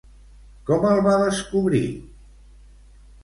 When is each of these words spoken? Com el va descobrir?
Com 0.69 0.85
el 0.91 1.01
va 1.07 1.13
descobrir? 1.23 1.83